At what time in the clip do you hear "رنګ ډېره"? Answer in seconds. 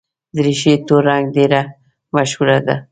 1.09-1.61